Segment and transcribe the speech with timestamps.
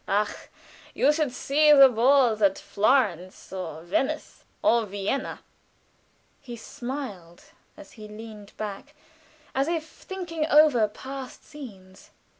[0.07, 0.35] "Ah,
[0.95, 5.41] you should see the balls at Florence, or Venice, or Vienna!"
[6.39, 7.43] He smiled
[7.77, 8.95] as he leaned back,
[9.53, 12.09] as if thinking over past scenes.